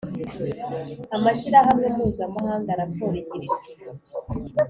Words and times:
amashyirahamwe 1.15 1.87
mpuzamahanga, 1.95 2.79
raporo 2.81 3.15
igira 3.21 3.41
iti 3.51 3.71